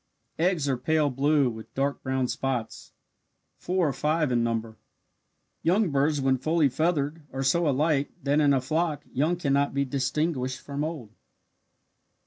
[0.39, 2.91] Eggs are pale blue with dark brown spots.
[3.59, 4.77] Four or five in number.
[5.61, 9.85] Young birds when fully feathered are so alike that in a flock young cannot be
[9.85, 11.11] distinguished from old.